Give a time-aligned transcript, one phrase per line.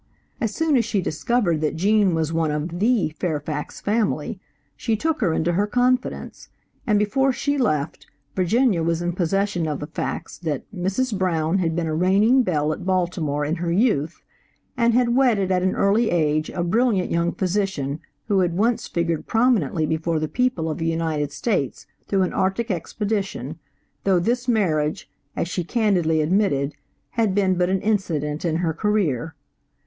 [0.39, 4.41] As soon as she discovered that Gene was one of the Fairfax family,
[4.75, 6.49] she took her into her confidence,
[6.87, 11.15] and before she left, Virginia was in possession of the facts that Mrs.
[11.15, 14.23] Brown had been a reigning belle at Baltimore in her youth,
[14.75, 19.27] and had wedded at an early age a brilliant young physician who had once figured
[19.27, 23.59] prominently before the people of the United States through an Arctic expedition,
[24.03, 26.73] though this marriage, as she candidly admitted,
[27.11, 29.35] had been but an incident in her career.